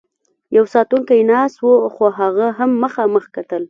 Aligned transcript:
یو 0.55 0.65
ساتونکی 0.73 1.19
ناست 1.29 1.57
و، 1.67 1.71
خو 1.93 2.05
هغه 2.19 2.47
هم 2.57 2.71
مخامخ 2.83 3.25
کتل. 3.35 3.59